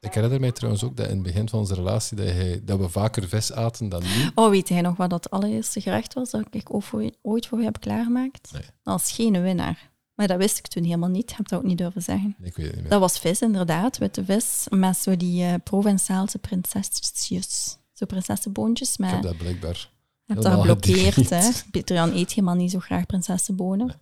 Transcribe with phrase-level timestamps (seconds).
[0.00, 2.78] Ik herinner mij trouwens ook dat in het begin van onze relatie dat, hij, dat
[2.78, 4.30] we vaker vis aten dan nu.
[4.34, 6.74] Oh, weet jij nog wat dat allereerste gerecht was dat ik
[7.22, 8.52] ooit voor je heb klaargemaakt?
[8.52, 8.62] Nee.
[8.82, 9.90] Was geen winnaar.
[10.14, 11.30] Maar dat wist ik toen helemaal niet.
[11.30, 12.36] Ik heb dat ook niet durven zeggen.
[12.42, 12.90] Ik weet het niet meer.
[12.90, 13.98] Dat was vis, inderdaad.
[13.98, 14.66] Witte vis.
[14.70, 17.76] Met zo die uh, Provençaalse prinsesjes.
[17.92, 18.96] Zo prinsessenboontjes.
[18.96, 19.90] Ik heb dat blijkbaar
[20.24, 21.50] je hebt dat geblokkeerd, hè?
[21.70, 23.98] Pieter Jan eet helemaal niet zo graag prinsessenbonen.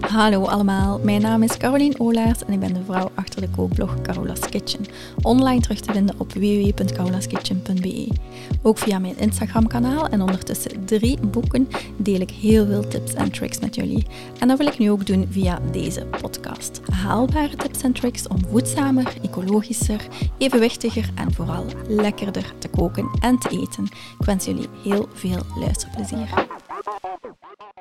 [0.00, 4.00] Hallo allemaal, mijn naam is Caroline Olaert en ik ben de vrouw achter de kookblog
[4.02, 4.86] Carola's Kitchen.
[5.22, 8.08] Online terug te vinden op www.carolaskitchen.be.
[8.62, 13.60] Ook via mijn Instagram-kanaal en ondertussen drie boeken deel ik heel veel tips en tricks
[13.60, 14.06] met jullie.
[14.38, 16.80] En dat wil ik nu ook doen via deze podcast.
[16.90, 20.06] Haalbare tips en tricks om voedzamer, ecologischer,
[20.38, 23.84] evenwichtiger en vooral lekkerder te koken en te eten.
[24.18, 26.28] Ik wens jullie heel veel luisterplezier.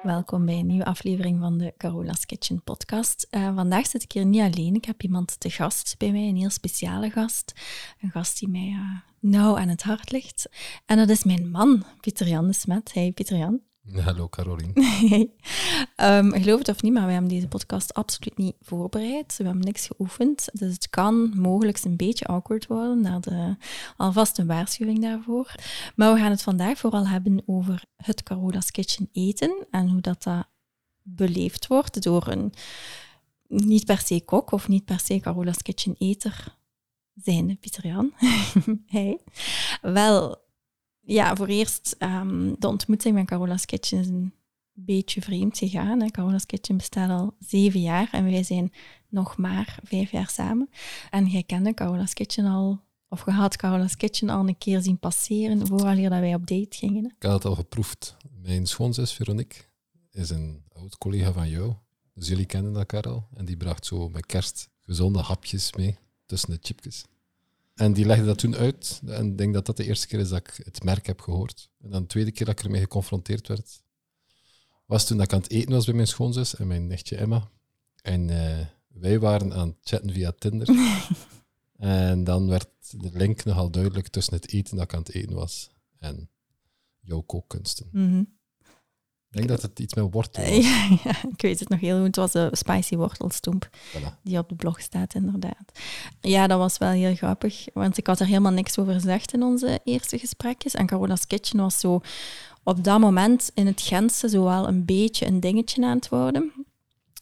[0.03, 3.27] Welkom bij een nieuwe aflevering van de Carola's Kitchen podcast.
[3.31, 4.75] Uh, vandaag zit ik hier niet alleen.
[4.75, 7.53] Ik heb iemand te gast bij mij, een heel speciale gast.
[8.01, 10.49] Een gast die mij uh, nauw aan het hart ligt.
[10.85, 12.93] En dat is mijn man, Pieter Jan de Smet.
[12.93, 13.61] Hey Pieter Jan.
[14.05, 15.29] Hallo Caroline.
[15.97, 19.37] um, geloof het of niet, maar we hebben deze podcast absoluut niet voorbereid.
[19.37, 20.49] We hebben niks geoefend.
[20.53, 23.01] Dus het kan mogelijk een beetje awkward worden.
[23.01, 23.55] Naar de,
[23.97, 25.55] alvast een waarschuwing daarvoor.
[25.95, 30.23] Maar we gaan het vandaag vooral hebben over het Carola's Kitchen eten en hoe dat,
[30.23, 30.47] dat
[31.01, 32.53] beleefd wordt door een
[33.47, 36.57] niet per se kok of niet per se Carola's Kitchen eter
[37.15, 38.13] zijnde Pieter Jan.
[38.85, 39.19] hey.
[39.81, 40.46] Wel,
[41.07, 44.33] ja, voor eerst um, de ontmoeting met Carola's Kitchen is een
[44.73, 46.01] beetje vreemd gegaan.
[46.01, 46.09] Hè.
[46.09, 48.73] Carola's Kitchen bestaat al zeven jaar en wij zijn
[49.09, 50.69] nog maar vijf jaar samen.
[51.09, 54.99] En jij kende Carola's Kitchen al, of je had Carola's Kitchen al een keer zien
[54.99, 57.03] passeren vooraleer dat wij op date gingen.
[57.03, 57.09] Hè.
[57.09, 58.15] Ik had het al geproefd.
[58.41, 59.61] Mijn schoonzus Veronique
[60.11, 61.73] is een oud collega van jou.
[62.13, 63.27] Dus jullie kennen elkaar al.
[63.33, 67.05] En die bracht zo met kerst gezonde hapjes mee tussen de chipjes.
[67.77, 69.01] En die legde dat toen uit.
[69.05, 71.69] En ik denk dat dat de eerste keer is dat ik het merk heb gehoord.
[71.81, 73.81] En dan de tweede keer dat ik ermee geconfronteerd werd,
[74.85, 77.49] was toen dat ik aan het eten was bij mijn schoonzus en mijn nichtje Emma.
[78.01, 80.67] En uh, wij waren aan het chatten via Tinder.
[81.77, 85.35] en dan werd de link nogal duidelijk tussen het eten dat ik aan het eten
[85.35, 86.29] was en
[86.99, 87.89] jouw kookkunsten.
[87.91, 88.36] Mm -hmm.
[89.31, 90.65] Ik denk dat het iets met wortel was.
[91.03, 92.05] Ja, ik weet het nog heel goed.
[92.05, 94.21] Het was een spicy wortelstoemp voilà.
[94.23, 95.79] die op de blog staat, inderdaad.
[96.21, 99.43] Ja, dat was wel heel grappig, want ik had er helemaal niks over gezegd in
[99.43, 100.73] onze eerste gesprekjes.
[100.73, 102.01] En Carola's Kitchen was zo
[102.63, 106.65] op dat moment in het Gentse zo wel een beetje een dingetje aan het worden.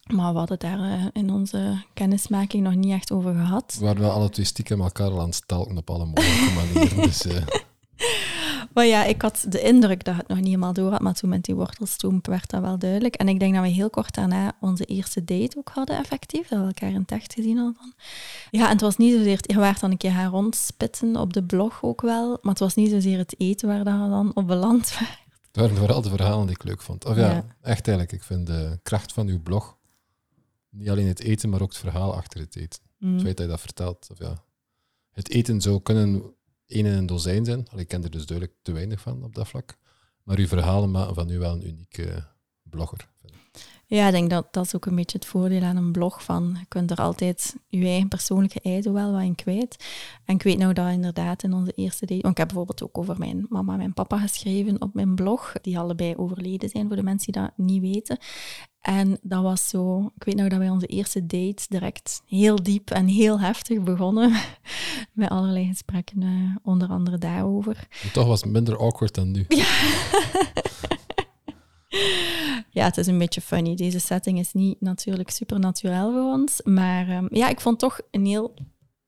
[0.06, 3.76] Maar we hadden daar uh, in onze kennismaking nog niet echt over gehad.
[3.78, 7.02] We waren wel alle twee stiekem elkaar aan het stalken op alle mogelijke manieren.
[7.02, 7.42] dus, uh...
[8.76, 11.28] Maar ja, ik had de indruk dat het nog niet helemaal door had, maar toen
[11.30, 13.14] met die wortelstoemp werd dat wel duidelijk.
[13.14, 16.48] En ik denk dat we heel kort daarna onze eerste date ook hadden, effectief.
[16.48, 17.94] Dat we elkaar in het echt gezien hadden.
[18.50, 19.38] Ja, en het was niet zozeer...
[19.40, 22.74] Je werd dan een keer gaan rondspitten op de blog ook wel, maar het was
[22.74, 25.18] niet zozeer het eten waar dat we dan op beland waren.
[25.46, 27.04] Het waren vooral de verhalen die ik leuk vond.
[27.04, 28.12] Of ja, ja, echt eigenlijk.
[28.12, 29.76] Ik vind de kracht van uw blog,
[30.70, 32.80] niet alleen het eten, maar ook het verhaal achter het eten.
[32.98, 33.12] Mm.
[33.12, 34.08] Het feit dat je dat vertelt.
[34.10, 34.44] Of ja,
[35.10, 36.35] het eten zou kunnen
[36.66, 37.66] één in een dozijn zijn.
[37.76, 39.76] Ik ken er dus duidelijk te weinig van op dat vlak.
[40.22, 42.26] Maar uw verhalen maken van u wel een unieke
[42.62, 43.08] blogger.
[43.88, 46.24] Ja, ik denk dat dat is ook een beetje het voordeel aan een blog.
[46.24, 49.84] Van, je kunt er altijd je eigen persoonlijke ei wel wat in kwijt.
[50.24, 52.20] En ik weet nou dat inderdaad in onze eerste date...
[52.20, 55.52] Want ik heb bijvoorbeeld ook over mijn mama en mijn papa geschreven op mijn blog.
[55.62, 58.18] Die allebei overleden zijn, voor de mensen die dat niet weten.
[58.80, 60.12] En dat was zo...
[60.16, 64.32] Ik weet nou dat wij onze eerste date direct heel diep en heel heftig begonnen.
[65.12, 67.88] Met allerlei gesprekken, uh, onder andere daarover.
[68.02, 69.44] En toch was het minder awkward dan nu.
[69.48, 69.66] Ja.
[72.70, 73.74] ja, het is een beetje funny.
[73.74, 76.60] Deze setting is niet natuurlijk supernatural voor ons.
[76.64, 78.54] Maar um, ja, ik vond toch een heel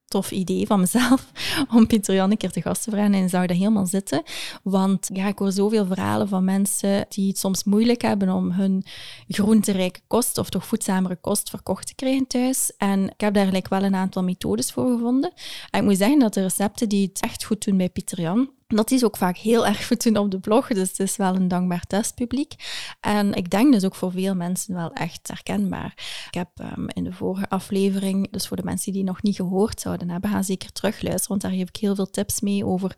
[0.09, 1.33] tof idee van mezelf
[1.75, 4.23] om Pieter Jan een keer te gast te vragen en zou dat helemaal zitten.
[4.63, 8.85] Want ja, ik hoor zoveel verhalen van mensen die het soms moeilijk hebben om hun
[9.29, 12.73] groenterijke kost of toch voedzamere kost verkocht te krijgen thuis.
[12.77, 15.33] En ik heb daar wel een aantal methodes voor gevonden.
[15.71, 18.51] En ik moet zeggen dat de recepten die het echt goed doen bij Pieter Jan,
[18.69, 21.35] dat is ook vaak heel erg goed doen op de blog, dus het is wel
[21.35, 22.55] een dankbaar testpubliek.
[23.01, 25.93] En ik denk dus ook voor veel mensen wel echt herkenbaar.
[26.27, 29.81] Ik heb um, in de vorige aflevering, dus voor de mensen die nog niet gehoord
[29.81, 32.95] zouden hebben, gaan zeker terugluisteren, want daar geef ik heel veel tips mee over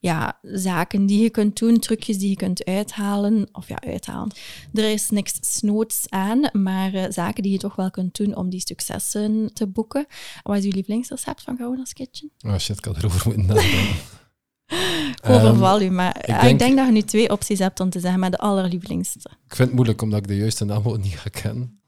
[0.00, 4.32] ja, zaken die je kunt doen, trucjes die je kunt uithalen, of ja, uithalen.
[4.72, 8.50] Er is niks snoods aan, maar uh, zaken die je toch wel kunt doen om
[8.50, 10.06] die successen te boeken.
[10.42, 12.30] Wat is uw lievelingsrecept van Gouwen's Kitchen?
[12.46, 13.96] Oh shit, ik had erover moeten nadenken.
[15.28, 18.00] Overval u, maar ik denk, ik denk, dat je nu twee opties hebt om te
[18.00, 19.18] zeggen, maar de allerlievelingste.
[19.18, 21.80] Ik vind het moeilijk omdat ik de juiste naam ook niet ga kennen.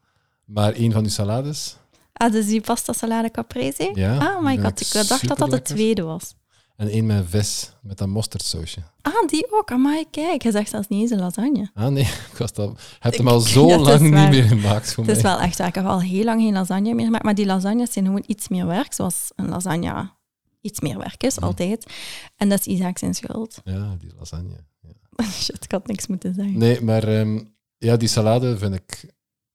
[0.45, 1.75] Maar een van uw salades?
[2.13, 3.91] Ah, dus die pasta salade caprese?
[3.93, 6.35] Ja, Ah, maar ik, had, ik dacht dat dat de tweede was.
[6.75, 8.79] En één met vis, met dat mosterdsausje.
[9.01, 9.71] Ah, die ook.
[9.71, 10.43] Amai, kijk.
[10.43, 11.69] Je zegt zelfs niet eens een lasagne.
[11.73, 14.29] Ah nee, ik was dat, heb hem al zo is lang niet waar.
[14.29, 15.67] meer gemaakt voor Het is wel echt waar.
[15.67, 17.23] Ik heb al heel lang geen lasagne meer gemaakt.
[17.23, 18.93] Maar die lasagnes zijn gewoon iets meer werk.
[18.93, 20.09] Zoals een lasagne
[20.61, 21.85] iets meer werk is, altijd.
[22.35, 23.61] En dat is Isaac zijn schuld.
[23.63, 24.55] Ja, die lasagne.
[24.81, 25.25] Ja.
[25.43, 26.57] Shit, ik had niks moeten zeggen.
[26.57, 27.39] Nee, maar ehm,
[27.77, 29.05] ja, die salade vind ik...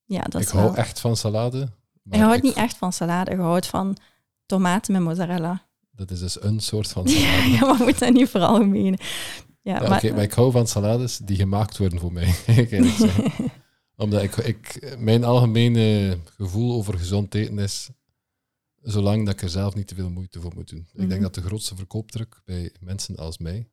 [0.04, 0.76] Ja, dat ik is hou wel...
[0.76, 1.68] echt van salade.
[2.02, 3.30] maar Je houdt ik- niet echt van salade.
[3.30, 3.96] Je houdt van
[4.46, 5.64] tomaten met mozzarella.
[5.90, 7.50] Dat is dus een soort van salade.
[7.50, 8.98] ja, maar moet dat niet veralgemenen.
[9.62, 10.04] Ja, Ja, maar...
[10.04, 12.34] Ik hou van salades die gemaakt worden voor mij.
[12.46, 12.70] ik.
[13.96, 17.88] Omdat ik, ik, mijn algemene gevoel over gezond eten is,
[18.86, 20.88] zolang dat ik er zelf niet te veel moeite voor moet doen.
[20.92, 21.08] Ik Mhm.
[21.08, 23.68] denk dat de grootste verkoopdruk bij mensen als mij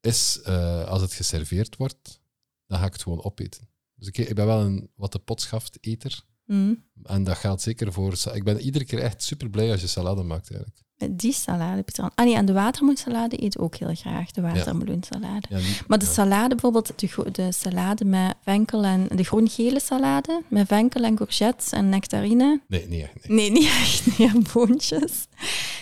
[0.00, 2.20] is, eh, als het geserveerd wordt,
[2.66, 3.68] dan ga ik het gewoon opeten.
[3.94, 6.22] Dus ik, ik ben wel een wat de potschaft eter.
[6.44, 6.84] Mm.
[7.02, 8.14] En dat geldt zeker voor...
[8.32, 10.82] Ik ben iedere keer echt super blij als je salade maakt, eigenlijk.
[10.98, 12.10] Met die salade, Pieter.
[12.14, 14.30] Ah nee, en de watermeloensalade eet ook heel graag.
[14.30, 15.46] De watermeloensalade.
[15.48, 19.06] Ja, Maar de salade bijvoorbeeld, de, de salade met venkel en...
[19.14, 22.60] De groen-gele salade met venkel en courgettes en nectarine.
[22.68, 23.28] Nee, niet echt.
[23.28, 23.36] Nee.
[23.36, 25.26] Nee, niet echt meer boontjes.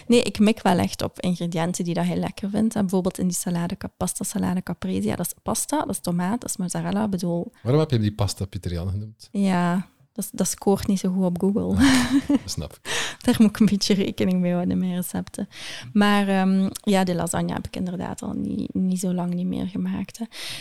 [0.06, 2.74] Nee, ik mik wel echt op ingrediënten die dat heel lekker vind.
[2.74, 6.40] En bijvoorbeeld in die salade, pasta salade caprese, ja, dat is pasta, dat is tomaat,
[6.40, 7.08] dat is mozzarella.
[7.08, 9.28] Bedoel, Waarom heb je die pasta Piterian genoemd?
[9.32, 9.86] ja,
[10.16, 11.76] dat, dat scoort niet zo goed op Google.
[12.44, 12.78] Snap.
[13.18, 15.48] Daar moet ik een beetje rekening mee houden in mijn recepten.
[15.92, 19.66] Maar ehm, ja, de lasagne heb ik inderdaad al niet, niet zo lang niet meer
[19.66, 20.20] gemaakt.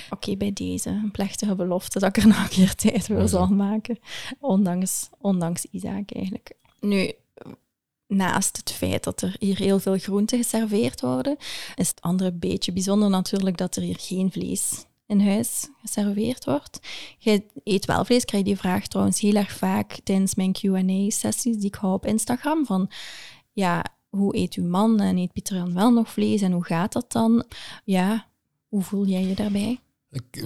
[0.10, 3.48] Oké, bij deze, een plechtige belofte dat ik er nog een keer tijd voor zal
[3.48, 4.00] maken.
[4.40, 6.54] Ondanks, ondanks Isaac eigenlijk.
[6.80, 7.12] Nu,
[8.08, 11.38] naast het feit dat er hier heel veel groenten geserveerd worden,
[11.76, 16.80] is het andere beetje bijzonder natuurlijk dat er hier geen vlees in huis geserveerd wordt.
[17.18, 21.66] Je eet wel vlees, krijg die vraag trouwens heel erg vaak tijdens mijn Q&A-sessies die
[21.66, 22.90] ik hou op Instagram, van
[23.54, 26.94] ja, hoe eet uw man en eet Pieter Jan wel nog vlees en hoe gaat
[26.94, 27.46] dat dan?
[27.84, 28.28] Ja,
[28.68, 29.80] hoe voel jij je daarbij?
[30.12, 30.44] Ik,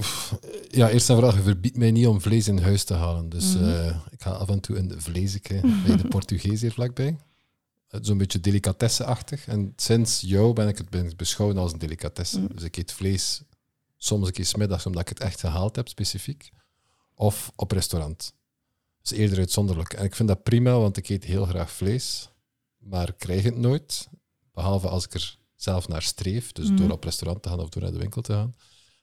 [0.67, 3.29] ja, eerst en vooral, je verbiedt mij niet om vlees in huis te halen.
[3.29, 3.63] Dus Mhm.
[3.69, 5.39] eh, ik ga af en toe een vleesje
[5.85, 7.15] bij de Portugees hier vlakbij.
[8.01, 9.47] Zo'n beetje delicatesse-achtig.
[9.47, 12.39] En sinds jou ben ik het beschouwen als een delicatesse.
[12.39, 12.53] Mhm.
[12.53, 13.41] Dus ik eet vlees
[14.01, 16.49] soms een keer 's middags omdat ik het echt gehaald heb, specifiek.
[17.15, 18.33] Of op restaurant.
[19.01, 19.93] Dus eerder uitzonderlijk.
[19.93, 22.29] En ik vind dat prima, want ik eet heel graag vlees.
[22.77, 24.07] Maar krijg het nooit.
[24.53, 26.51] Behalve als ik er zelf naar streef.
[26.51, 26.75] Dus Mhm.
[26.75, 28.55] door op restaurant te gaan of door naar de winkel te gaan.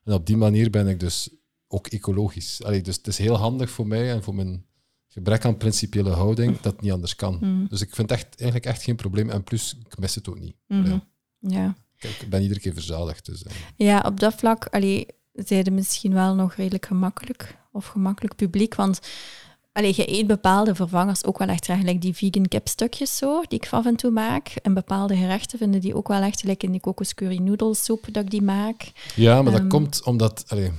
[0.04, 1.28] En op die manier ben ik dus
[1.68, 2.62] ook ecologisch.
[2.62, 4.66] Allee, dus het is heel handig voor mij en voor mijn
[5.08, 7.34] gebrek aan principiële houding dat het niet anders kan.
[7.40, 7.66] Mhm.
[7.66, 9.30] Dus ik vind het echt, eigenlijk echt geen probleem.
[9.30, 10.56] En plus, ik mis het ook niet.
[10.66, 10.88] Mhm.
[10.88, 11.06] Ja.
[11.38, 11.76] Ja.
[11.98, 13.26] Kijk, ik ben iedere keer verzadigd.
[13.26, 18.36] Dus, eh, Ja, op dat vlak allee, zeiden misschien wel nog redelijk gemakkelijk of gemakkelijk
[18.36, 19.00] publiek, want
[19.72, 23.68] allee, je eet bepaalde vervangers ook wel echt like die vegan kipstukjes zo, die ik
[23.70, 24.48] af en toe maak.
[24.62, 28.24] En bepaalde gerechten vinden die ook wel echt, like in die kokos curry noedelsoep dat
[28.24, 28.92] ik die maak.
[29.14, 29.68] Ja, maar dat Ehm.
[29.70, 30.44] komt omdat...
[30.48, 30.72] Allee,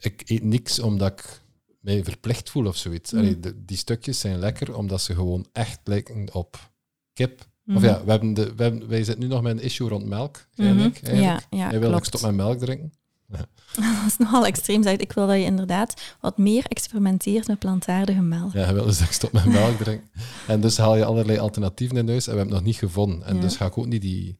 [0.00, 1.40] ik eet niks omdat ik
[1.80, 3.12] mij verplicht voel of zoiets.
[3.12, 3.18] Mm.
[3.18, 6.70] Allee, de- die stukjes zijn lekker omdat ze gewoon echt lijken op
[7.12, 7.46] kip.
[7.66, 7.76] Mhm.
[7.76, 10.06] Of ja, we hebben de, we hebben, wij zitten nu nog met een issue rond
[10.06, 10.46] melk.
[10.54, 10.66] Mhm.
[10.66, 11.06] eigenlijk.
[11.06, 12.06] Ja, ja Jij wil ik klopt.
[12.06, 12.92] stop met melk drinken.
[13.76, 14.82] Dat is nogal extreem.
[14.82, 14.96] Zeg.
[14.96, 18.52] Ik wil dat je inderdaad wat meer experimenteert met plantaardige melk.
[18.52, 20.10] Ja, hij wil dus dat ik stop met melk drinken.
[20.46, 23.24] En dus haal je allerlei alternatieven in huis en we hebben het nog niet gevonden.
[23.26, 23.40] En Ja.
[23.40, 24.38] dus ga ik ook niet die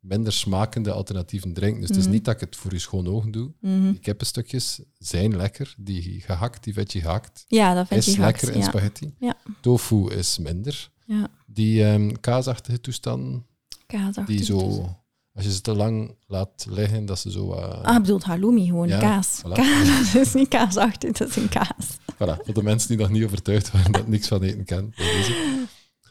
[0.00, 1.80] minder smakende alternatieven drinken.
[1.80, 2.12] Dus het is Mhm.
[2.12, 3.52] niet dat ik het voor je schoon ogen doe.
[3.60, 3.82] Mhm.
[3.90, 5.74] Die kippenstukjes zijn lekker.
[5.78, 8.68] Die gehakt, die veggie gehakt, Ja, dat vind is je lekker gehakt, in ja.
[8.68, 9.14] spaghetti.
[9.18, 9.36] Ja.
[9.60, 10.90] Tofu is minder.
[11.08, 13.46] Ja, Die ehm, kaasachtige toestanden,
[13.86, 14.36] kaasachtig.
[14.36, 14.88] die zo...
[15.34, 17.52] Als je ze te lang laat liggen, dat ze zo...
[17.52, 19.40] eh, Ah, ik bedoel halloumi, gewoon Ja, kaas.
[19.46, 19.52] voilà.
[19.52, 19.88] kaas.
[20.12, 21.96] Het is niet kaasachtig, het is een kaas.
[22.14, 24.92] Voilà, voor de mensen die nog niet overtuigd waren dat ik niks van eten kan.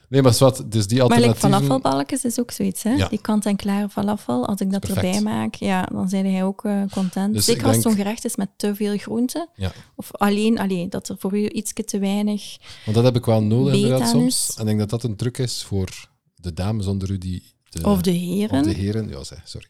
[0.10, 1.68] Nee, maar wat, dus die Maar like alternatieven...
[1.68, 2.94] falafelballetjes is ook zoiets, hè?
[2.94, 3.08] Ja.
[3.08, 5.06] Die kant-en-klare falafel, als ik dat Perfect.
[5.06, 7.34] erbij maak, ja, dan zijn hij ook eh, content.
[7.34, 9.50] Dus Zeker ik als het denk- zo'n gerecht is met te veel groenten.
[9.56, 9.72] Ja.
[9.96, 12.58] Of alleen, alleen dat er voor u iets te weinig...
[12.84, 14.54] Want dat heb ik wel nodig inderdaad soms.
[14.56, 17.56] En ik denk dat dat een truc is voor de dames onder u die...
[17.70, 18.60] De, Of de heren.
[18.60, 19.68] of de heren, ja, sorry.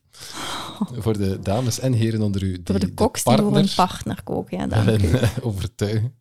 [1.04, 3.76] Voor de dames en heren onder u die voor de koks die voor partner een
[3.76, 6.16] partner koken, ja, eh, overtuigen.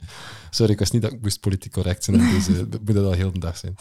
[0.56, 3.12] Sorry, ik wist niet dat ik moest politiek correct zijn, dus eh, moet dat al
[3.12, 3.74] heel de dag zijn.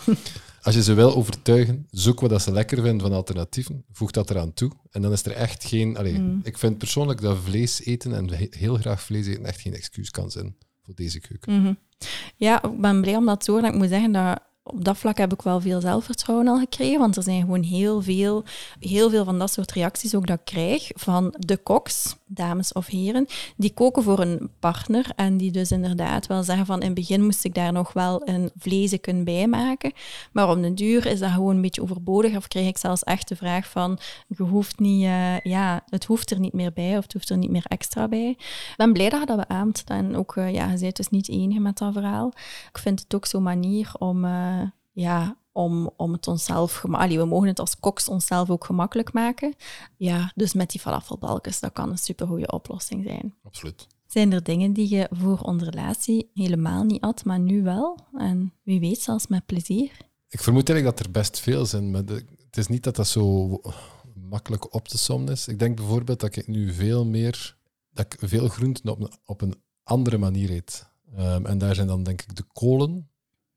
[0.62, 4.30] Als je ze wil overtuigen, zoek wat dat ze lekker vinden van alternatieven, voeg dat
[4.30, 4.72] eraan toe.
[4.92, 5.98] En dan is er echt geen...
[5.98, 6.40] Allee, Mm.
[6.44, 10.12] Ik vind persoonlijk dat vlees eten en he- heel graag vlees eten echt geen excuus
[10.12, 11.62] kan zijn voor deze keuken.
[11.62, 11.74] Mhm.
[12.36, 13.70] Ja, ik ben blij om dat te horen.
[13.74, 17.16] Ik moet zeggen dat op dat vlak heb ik wel veel zelfvertrouwen al gekregen, want
[17.18, 18.44] er zijn gewoon heel veel,
[18.80, 22.88] heel veel van dat soort reacties ook dat ik krijg van de koks, dames of
[22.88, 23.26] heren,
[23.58, 27.24] die koken voor een partner en die dus inderdaad wel zeggen van in het begin
[27.24, 29.94] moest ik daar nog wel een vleesje bij maken,
[30.32, 33.28] maar om de duur is dat gewoon een beetje overbodig of krijg ik zelfs echt
[33.28, 37.04] de vraag van je hoeft niet, uh, ja, het hoeft er niet meer bij of
[37.04, 38.30] het hoeft er niet meer extra bij.
[38.30, 39.84] Ik ben blij dat je dat beaamt
[40.16, 42.32] ook, uh, ja, je bent dus niet enige met dat verhaal.
[42.70, 44.26] Ik vind het ook zo'n manier om...
[44.26, 46.86] Uh, ja, om, om het onszelf...
[46.92, 49.54] Allee, we mogen het als koks onszelf ook gemakkelijk maken.
[49.98, 53.36] Ja, dus met die falafelbalkjes, dat kan een supergoeie oplossing zijn.
[53.44, 53.88] Absoluut.
[54.06, 58.00] Zijn er dingen die je voor onze relatie helemaal niet had, maar nu wel?
[58.18, 59.92] En wie weet zelfs met plezier?
[60.30, 63.60] Ik vermoed eigenlijk dat er best veel zijn, maar het is niet dat dat zo
[64.14, 65.48] makkelijk op te sommen is.
[65.48, 67.58] Ik denk bijvoorbeeld dat ik nu veel meer...
[67.92, 70.90] Dat ik veel groenten op een, op een andere manier eet.
[71.20, 73.10] Um, en daar zijn dan denk ik de kolen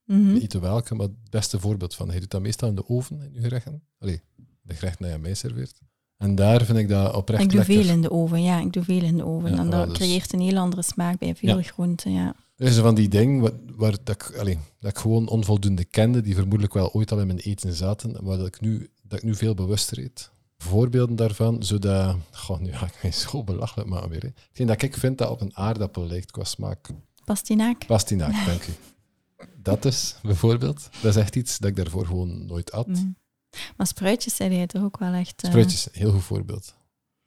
[0.09, 2.11] Mm Niet te welke, maar het beste voorbeeld van.
[2.11, 3.83] Je doet dat meestal in de oven in je gerechten.
[3.99, 4.21] Allee,
[4.63, 5.81] de gerecht dat je mij serveert.
[6.17, 7.75] En daar vind ik dat oprecht Ik doe lekker.
[7.75, 8.61] veel in de oven, ja.
[8.61, 9.59] Ik doe veel in de oven.
[9.59, 12.35] en dat dus- creëert een heel andere smaak bij veel groenten, ja.
[12.57, 16.21] Er is van die dingen waar, waar dat, ik, allee, dat ik gewoon onvoldoende kende,
[16.21, 19.25] die vermoedelijk wel ooit al in mijn eten zaten, maar dat ik nu, dat ik
[19.25, 20.31] nu veel bewuster eet.
[20.57, 22.17] Voorbeelden daarvan, zodat...
[22.31, 24.23] Goh, nu ga ik mij zo belachelijk maken weer.
[24.23, 24.29] Hè.
[24.49, 26.89] Hetgeen dat ik vind dat op een aardappel lijkt qua smaak.
[27.25, 27.87] Pastinaak.
[27.87, 28.73] Pastinaak, dank u.
[29.69, 30.89] Dat is bijvoorbeeld.
[31.03, 32.89] Dat is echt iets dat ik daarvoor gewoon nooit at.
[33.77, 35.45] Maar spruitjes zei hij toch ook wel echt...
[35.45, 35.51] Uh...
[35.51, 36.75] Spruitjes, heel goed voorbeeld.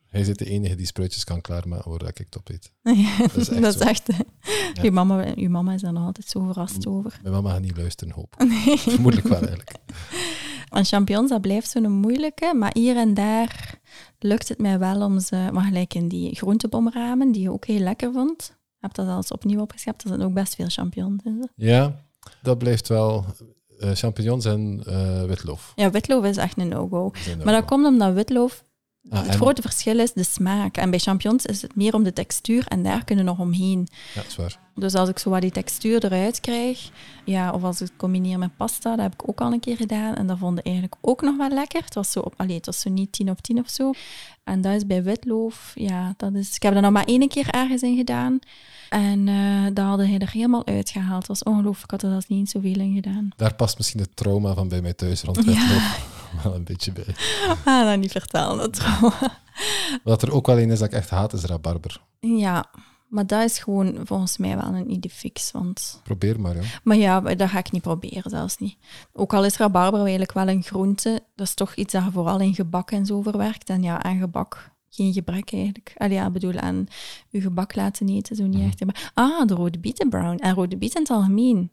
[0.07, 2.71] Hij zit de enige die spruitjes kan klaarmaken waar ik het op eet.
[3.17, 4.07] dat is echt, dat is echt
[4.73, 4.81] ja.
[4.81, 7.19] uw, mama, uw mama is daar nog altijd zo verrast over.
[7.21, 8.77] Mijn mama gaat niet luisteren, hoop nee.
[8.77, 9.73] Vermoedelijk wel, eigenlijk.
[10.69, 13.79] En champignons, dat blijft zo'n moeilijke, maar hier en daar
[14.19, 17.79] lukt het mij wel om ze, maar gelijk in die groentebomramen, die je ook heel
[17.79, 20.03] lekker vond, heb dat als opnieuw opgeschept.
[20.03, 21.49] Er zijn ook best veel champignons in.
[21.55, 22.05] Ja,
[22.41, 23.25] dat blijft wel.
[23.79, 25.71] Uh, champignons en uh, witloof.
[25.75, 27.11] Ja, witloof is echt een no-go.
[27.43, 28.63] maar dat komt omdat witloof...
[29.09, 30.77] Ah, het grote verschil is de smaak.
[30.77, 33.87] En bij champignons is het meer om de textuur en daar kunnen we nog omheen.
[34.13, 34.59] Ja, dat is waar.
[34.75, 36.89] Dus als ik zo wat die textuur eruit krijg,
[37.25, 39.75] ja, of als ik het combineer met pasta, dat heb ik ook al een keer
[39.75, 40.15] gedaan.
[40.15, 41.83] En dat vond ik eigenlijk ook nog wel lekker.
[41.83, 43.91] Het was zo, op, allee, het was zo niet 10 op 10 of zo.
[44.43, 46.55] En dat is bij witloof, ja, dat is...
[46.55, 48.39] Ik heb er nog maar één keer ergens in gedaan.
[48.89, 51.17] En uh, dat hadden hij er helemaal uitgehaald.
[51.17, 53.29] Het was ongelooflijk, ik had er zelfs niet zoveel in gedaan.
[53.35, 56.10] Daar past misschien het trauma van bij mij thuis rond witloof
[56.43, 57.15] wel een beetje bij.
[57.65, 59.39] Ah, dat niet vertellen, dat trauma.
[60.03, 62.01] Wat er ook wel een is dat ik echt haat, is rabarber.
[62.19, 62.65] Ja,
[63.07, 65.51] maar dat is gewoon volgens mij wel een idee fix.
[65.51, 66.01] Want...
[66.03, 66.61] Probeer maar, ja.
[66.83, 68.77] Maar ja, dat ga ik niet proberen, zelfs niet.
[69.13, 72.39] Ook al is rabarber eigenlijk wel een groente, dat is toch iets dat je vooral
[72.39, 73.69] in gebak en zo verwerkt.
[73.69, 75.93] En ja, aan gebak geen gebrek eigenlijk.
[75.97, 76.87] Allee, ja, bedoel, aan
[77.29, 78.89] je gebak laten eten, zo niet mm.
[78.89, 79.11] echt.
[79.13, 80.37] Ah, de rode bietenbrown.
[80.37, 81.71] En rode biet in het algemeen.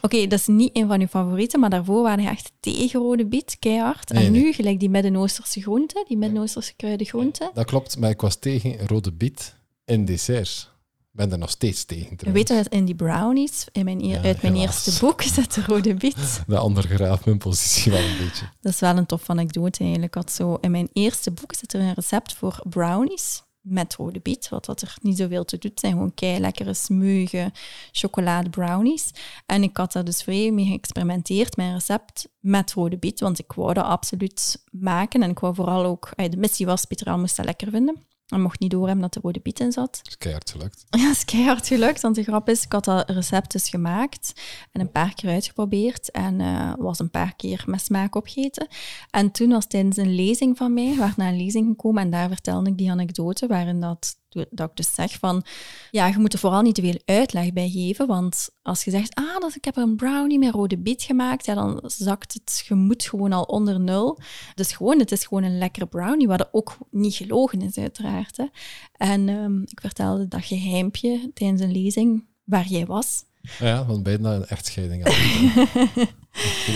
[0.00, 3.26] Oké, dat is niet een van uw favorieten, maar daarvoor waren je echt tegen rode
[3.26, 4.10] biet, keihard.
[4.10, 7.50] en nu, gelijk die Midden-Oosterse groenten, die Midden-Oosterse kruidengroenten.
[7.54, 10.70] Dat klopt, maar ik was tegen rode biet in desserts
[11.12, 12.16] ben er nog steeds tegen.
[12.18, 15.94] Je weet dat in die brownies, in mijn, uit mijn eerste boek, zit de rode
[15.94, 16.16] biet.
[16.46, 18.48] De ondergraaft mijn positie wel een beetje.
[18.60, 20.14] Dat is wel een tof anekdote eigenlijk.
[20.14, 24.48] Had zo, in mijn eerste boek zit er een recept voor brownies met rode biet,
[24.48, 25.72] wat er niet zoveel te doen.
[25.74, 27.52] Zijn gewoon kei lekkere, smeuige
[27.92, 29.10] chocolade brownies.
[29.46, 33.52] En ik had daar dus vrij mee geëxperimenteerd, mijn recept met rode biet, want ik
[33.52, 35.22] wou dat absoluut maken.
[35.22, 38.08] En ik wou vooral ook, de missie was, Pieter moest dat lekker vinden.
[38.30, 40.00] En mocht niet doorhebben dat er rode biet in zat.
[40.02, 40.84] Dat is keihard gelukt.
[40.98, 42.00] Ja, dat is keihard gelukt.
[42.00, 44.32] Want de grap is, ik had dat recept dus gemaakt
[44.72, 46.10] en een paar keer uitgeprobeerd.
[46.10, 48.68] En uh, was een paar keer met smaak opgeten.
[49.10, 52.28] En toen was tijdens een lezing van mij, waar naar een lezing gekomen en daar
[52.28, 54.18] vertelde ik die anekdote waarin dat
[54.50, 55.44] dat ik dus zeg van,
[55.90, 59.14] ja, je moet er vooral niet te veel uitleg bij geven, want als je zegt,
[59.14, 63.04] ah, dat, ik heb een brownie met rode biet gemaakt, ja, dan zakt het gemoed
[63.04, 64.18] gewoon al onder nul.
[64.54, 68.36] Dus gewoon, het is gewoon een lekkere brownie, wat ook niet gelogen is, uiteraard.
[68.36, 68.46] Hè.
[68.92, 73.24] En um, ik vertelde dat geheimpje tijdens een lezing waar jij was.
[73.58, 75.04] Ja, want bijna een echtscheiding.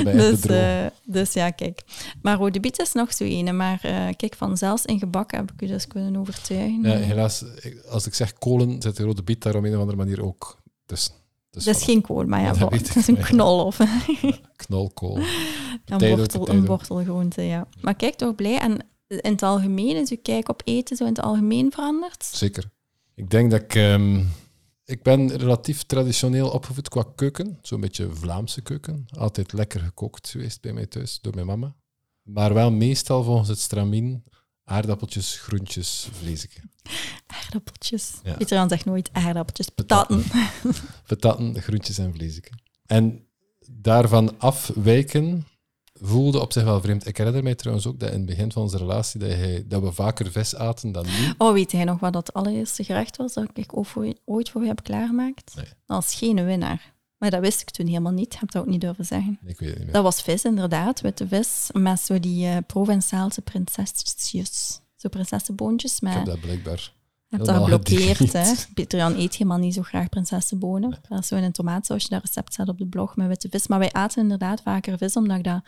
[0.05, 1.83] dus, uh, dus ja, kijk.
[2.23, 3.53] Maar rode biet is nog zo ene.
[3.53, 6.83] Maar uh, kijk, van zelfs in gebak heb ik u dus kunnen overtuigen.
[6.83, 7.45] Ja, helaas,
[7.89, 10.63] als ik zeg kolen, zit de rode biet daar op een of andere manier ook
[10.87, 11.15] tussen.
[11.51, 13.65] Dus dat is geen kool, maar ja, ja dat, is een knol.
[13.65, 13.79] Of
[14.57, 15.17] knolkool.
[15.85, 17.67] een, wortel, een wortelgroente, ja.
[17.81, 18.59] Maar kijk, toch blij.
[18.59, 22.25] En in het algemeen is uw kijk op eten zo in het algemeen veranderd?
[22.25, 22.71] Zeker.
[23.15, 23.75] Ik denk dat ik...
[23.75, 24.29] Um,
[24.85, 27.59] ik ben relatief traditioneel opgevoed qua keuken.
[27.63, 29.07] Zo'n beetje Vlaamse keuken.
[29.19, 31.75] Altijd lekker gekookt geweest bij mij thuis, door mijn mama.
[32.23, 34.25] Maar wel meestal volgens het stramien
[34.65, 36.49] aardappeltjes, groentjes, vleesje.
[37.27, 38.13] Aardappeltjes.
[38.23, 38.35] Ja.
[38.35, 40.25] Pieter zegt nooit aardappeltjes, patatten.
[41.07, 42.43] Patatten, groentjes en vleesje.
[42.87, 43.27] En
[43.71, 45.47] daarvan afwijken
[46.01, 47.07] voelde op zich wel vreemd.
[47.07, 49.83] Ik herinner mij trouwens ook dat in het begin van onze relatie dat, hij, dat
[49.83, 51.35] we vaker vis aten dan nu.
[51.39, 53.77] Oh, weet hij nog wat dat allereerste gerecht was dat ik
[54.25, 55.53] ooit voor je heb klaargemaakt?
[55.57, 55.65] Nee.
[55.65, 56.93] Dat was geen winnaar.
[57.19, 58.33] Maar dat wist ik toen helemaal niet.
[58.35, 59.39] Ik heb dat ook niet durven zeggen.
[59.47, 59.95] Ik weet het niet meer.
[59.95, 61.01] Dat was vis, inderdaad.
[61.01, 61.71] Witte vis.
[61.73, 64.81] Met zo die uh, Provençaalse prinsesjes.
[64.97, 66.01] Zo prinsessenboontjes.
[66.01, 66.13] Met...
[66.13, 66.93] Ik heb dat blijkbaar
[67.29, 68.53] hebt dat geblokkeerd, hè?
[68.75, 70.99] Pieter Jan eet helemaal niet zo graag prinsessenbonen.
[71.09, 73.67] Dat is zo in een tomaatsausje, dat recept staat op de blog met witte vis.
[73.67, 75.65] Maar wij aten inderdaad vaker vis, omdat ik dat...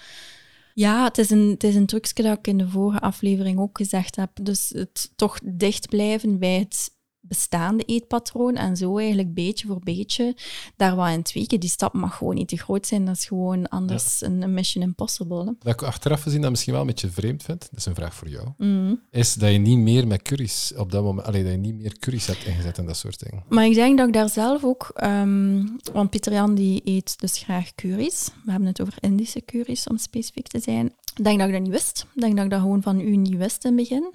[0.75, 3.77] Ja, het is, een, het is een trucje dat ik in de vorige aflevering ook
[3.77, 4.31] gezegd heb.
[4.43, 6.91] Dus het toch dicht blijven bij het
[7.28, 10.37] bestaande eetpatroon en zo eigenlijk beetje voor beetje
[10.76, 11.61] daar wat in tweaken.
[11.61, 13.04] Die stap mag gewoon niet te groot zijn.
[13.04, 15.45] Dat is gewoon anders een mission impossible.
[15.45, 15.52] Hè?
[15.59, 18.14] Dat ik achteraf gezien dat misschien wel een beetje vreemd vind, dat is een vraag
[18.14, 19.00] voor jou, mm.
[19.11, 21.99] is dat je niet meer met curry's op dat moment, allee, dat je niet meer
[21.99, 23.45] curry's hebt ingezet en dat soort dingen.
[23.49, 27.38] Maar ik denk dat ik daar zelf ook, um, want Pieter Jan die eet dus
[27.38, 28.30] graag curry's.
[28.45, 30.92] We hebben het over Indische curry's om specifiek te zijn.
[31.14, 32.06] Ik denk dat ik dat niet wist.
[32.14, 34.12] Ik denk dat ik dat gewoon van u niet wist in het begin.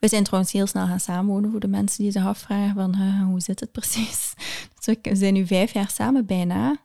[0.00, 3.24] We zijn trouwens heel snel gaan samenwonen voor de mensen die zich afvragen van uh,
[3.24, 4.32] hoe zit het precies.
[4.84, 6.76] Dus we zijn nu vijf jaar samen, bijna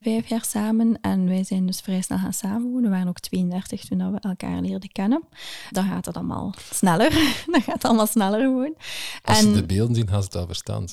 [0.00, 0.98] vijf jaar samen.
[1.00, 2.82] En wij zijn dus vrij snel gaan samenwonen.
[2.82, 5.22] We waren ook 32 toen we elkaar leerden kennen.
[5.70, 7.10] Dan gaat het allemaal sneller.
[7.52, 8.74] Dan gaat het allemaal sneller gewoon.
[9.24, 9.44] Als en...
[9.44, 10.86] ze de beelden zien, gaan ze het al verstaan.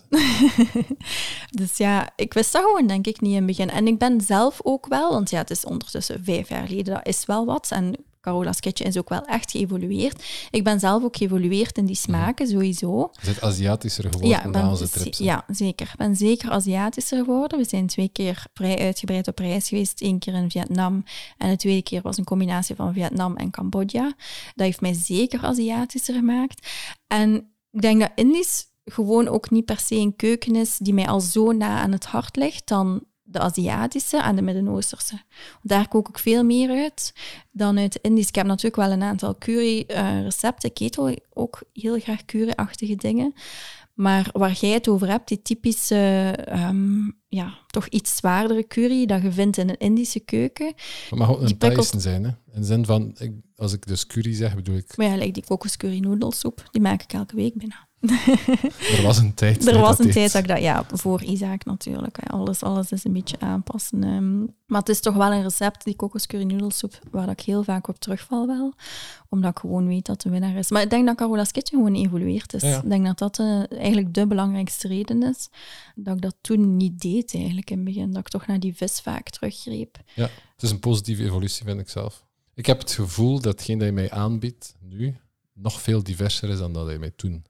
[1.62, 3.70] dus ja, ik wist dat gewoon denk ik niet in het begin.
[3.70, 7.08] En ik ben zelf ook wel, want ja, het is ondertussen vijf jaar geleden, dat
[7.08, 7.72] is wel wat.
[7.72, 10.24] En Carola's Kitchen is ook wel echt geëvolueerd.
[10.52, 13.12] Ik ben zelf ook geëvolueerd in die smaken, sowieso.
[13.22, 15.18] Is het Aziatischer geworden ja, na onze trips?
[15.18, 15.88] Ja, zeker.
[15.88, 17.58] Ik ben zeker Aziatischer geworden.
[17.58, 20.02] We zijn twee keer vrij uitgebreid op reis geweest.
[20.02, 21.04] Eén keer in Vietnam
[21.38, 24.14] en de tweede keer was een combinatie van Vietnam en Cambodja.
[24.56, 26.68] Dat heeft mij zeker Aziatischer gemaakt.
[27.08, 27.36] En
[27.72, 31.22] ik denk dat Indisch gewoon ook niet per se een keuken is die mij al
[31.22, 33.04] zo na aan het hart ligt dan
[33.34, 35.22] de Aziatische en de Midden-Oosterse.
[35.62, 37.14] Daar kook ik veel meer uit
[37.52, 38.28] dan uit de Indisch.
[38.28, 40.70] Ik heb natuurlijk wel een aantal curry-recepten.
[40.70, 43.34] ik eet ook heel graag curry-achtige dingen.
[43.94, 49.22] Maar waar jij het over hebt, die typische, um, ja, toch iets zwaardere curry dat
[49.22, 50.74] je vindt in een Indische keuken.
[51.10, 51.94] Het mag ook een prikkelt...
[51.98, 52.30] zijn, hè?
[52.30, 54.98] In de zin van, ik, als ik dus curry zeg, bedoel ik...
[54.98, 57.88] Maar ja, like die kokoscurry noedelsoep, die maak ik elke week bijna.
[58.98, 59.68] Er was een tijd.
[59.68, 62.20] Er was een tijd dat ik dat, ja, voor Isaac natuurlijk.
[62.20, 64.04] Alles, alles is een beetje aanpassen.
[64.04, 67.88] Um, maar het is toch wel een recept, die kokoscurry noedelsoep, waar ik heel vaak
[67.88, 68.74] op terugval wel.
[69.30, 70.72] Omdat ik gewoon weet dat de winnaar is.
[70.72, 72.62] Maar ik denk dat Carola's Kitchen gewoon evolueerd is.
[72.62, 72.82] Ja, ja.
[72.82, 75.50] Ik denk dat dat uh, eigenlijk de belangrijkste reden is.
[75.96, 78.12] Dat ik dat toen niet deed eigenlijk in het begin.
[78.12, 79.98] Dat ik toch naar die vis vaak teruggreep.
[80.14, 82.26] Ja, het is een positieve evolutie, vind ik zelf.
[82.54, 85.16] Ik heb het gevoel dat hetgeen dat je mij aanbiedt nu
[85.54, 87.44] nog veel diverser is dan dat hij mij toen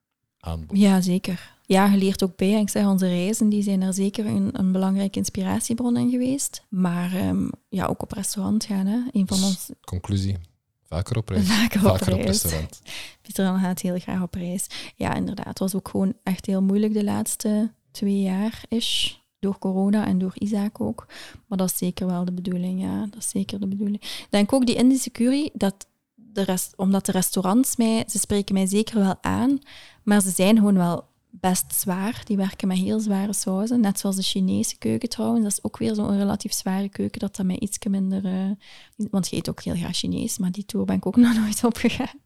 [0.71, 1.51] Ja, zeker.
[1.65, 2.59] Ja, je leert ook bij.
[2.59, 6.63] Ik zeg, onze reizen die zijn er zeker een, een belangrijke inspiratiebron in geweest.
[6.69, 8.85] Maar um, ja, ook op restaurant gaan.
[8.85, 8.99] Hè.
[9.11, 9.69] Een van ons...
[9.85, 10.37] Conclusie,
[10.83, 11.47] vaker op reis.
[11.47, 12.41] Vaker op vaker op reis.
[12.41, 12.81] restaurant.
[13.21, 14.67] Pieter Jan gaat heel graag op reis.
[14.95, 15.47] Ja, inderdaad.
[15.47, 19.17] Het was ook gewoon echt heel moeilijk de laatste twee jaar is.
[19.39, 21.05] Door corona en door Isaac ook.
[21.47, 23.05] Maar dat is zeker wel de bedoeling, ja.
[23.05, 24.01] Dat is zeker de bedoeling.
[24.01, 25.87] Ik denk ook die Indische curry, dat
[26.33, 29.59] de rest, omdat de restaurants mij, ze spreken mij zeker wel aan,
[30.03, 32.21] maar ze zijn gewoon wel best zwaar.
[32.25, 35.43] Die werken met heel zware sauzen, net zoals de Chinese keuken trouwens.
[35.43, 38.25] Dat is ook weer zo'n relatief zware keuken, dat dat mij iets minder...
[38.25, 38.51] Uh,
[38.95, 41.63] want je eet ook heel graag Chinees, maar die tour ben ik ook nog nooit
[41.63, 42.19] opgegaan.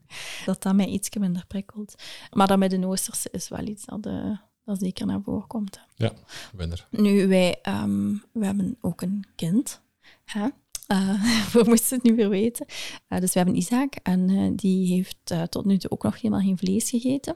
[0.45, 1.95] Dat dat mij iets minder prikkelt.
[2.31, 4.05] Maar dat met de Oosterse is wel iets dat...
[4.05, 5.79] Uh, dat zeker naar voren komt.
[5.95, 6.11] Ja,
[6.53, 6.87] winnaar.
[6.89, 9.81] Nu, wij um, we hebben ook een kind.
[10.25, 10.47] Hè?
[10.87, 12.65] Uh, we moesten het nu weer weten.
[13.09, 16.43] Uh, dus we hebben Isaac en uh, die heeft tot nu toe ook nog helemaal
[16.43, 17.35] geen vlees gegeten.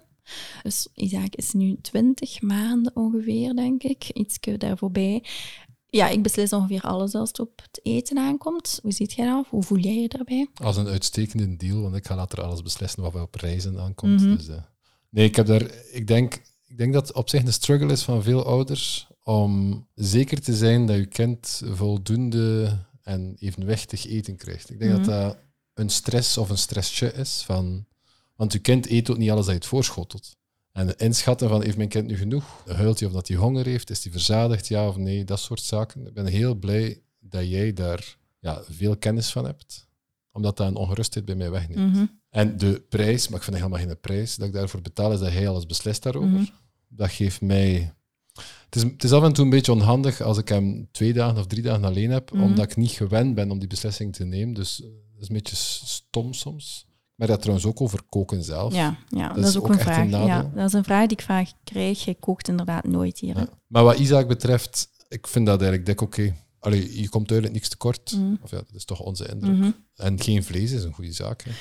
[0.63, 4.09] Dus Isaac is nu 20 maanden ongeveer, denk ik.
[4.09, 5.23] Iets daar voorbij.
[5.89, 8.79] Ja, ik beslis ongeveer alles als het op het eten aankomt.
[8.81, 9.45] Hoe ziet jij dat?
[9.49, 10.47] Hoe voel jij je daarbij?
[10.53, 14.13] Als een uitstekende deal, want ik ga later alles beslissen wat op reizen aankomt.
[14.13, 14.23] Mhm.
[14.23, 14.37] Mm -hmm.
[14.37, 14.55] dus,
[15.09, 15.71] nee, ik heb daar...
[15.91, 19.85] Ik denk, ik denk dat het op zich een struggle is van veel ouders om
[19.95, 24.69] zeker te zijn dat je kind voldoende en evenwichtig eten krijgt.
[24.69, 25.03] Ik denk Mhm.
[25.03, 25.37] dat dat
[25.73, 27.41] een stress of een stressje is.
[27.45, 27.85] Van,
[28.35, 30.35] want je kind eet ook niet alles dat je het voorschotelt.
[30.71, 32.63] En inschatten van, heeft mijn kind nu genoeg?
[32.65, 33.89] Huilt hij of dat hij honger heeft?
[33.89, 35.23] Is hij verzadigd, ja of nee?
[35.23, 36.07] Dat soort zaken.
[36.07, 39.87] Ik ben heel blij dat jij daar ja, veel kennis van hebt.
[40.31, 41.93] Omdat dat een ongerustheid bij mij wegneemt.
[41.93, 42.05] Mhm.
[42.29, 45.19] En de prijs, maar ik vind dat helemaal geen prijs, dat ik daarvoor betaal, is
[45.19, 46.29] dat hij alles beslist daarover.
[46.29, 46.45] Mhm.
[46.87, 47.93] Dat geeft mij...
[48.65, 51.37] Het is, het is af en toe een beetje onhandig als ik hem twee dagen
[51.37, 52.43] of drie dagen alleen heb, Mhm.
[52.43, 54.53] omdat ik niet gewend ben om die beslissing te nemen.
[54.53, 56.85] Dus eh, dat is een beetje stom soms.
[57.15, 58.73] Maar dat trouwens ook over koken zelf.
[58.73, 60.09] Ja, ja dat, is is ook, ook een vraag.
[60.09, 62.05] ja, dat is een vraag die ik vaak krijg.
[62.05, 63.37] Je kookt inderdaad nooit hier.
[63.37, 63.47] Ja.
[63.67, 66.35] Maar wat Isaac betreft, ik vind dat eigenlijk dik oké.
[66.59, 68.11] allee, je komt duidelijk niks tekort.
[68.17, 68.39] Mm.
[68.41, 69.57] Of ja, dat is toch onze indruk.
[69.57, 69.71] Mhm.
[69.95, 71.43] En geen vlees is een goede zaak.
[71.43, 71.51] Hè.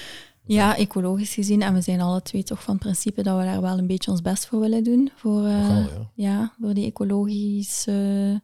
[0.52, 1.62] Ja, ecologisch gezien.
[1.62, 4.10] En we zijn alle twee toch van het principe dat we daar wel een beetje
[4.10, 5.10] ons best voor willen doen.
[5.14, 6.30] Voor, eh, Nogal, ja.
[6.30, 8.42] ja, voor die ecologische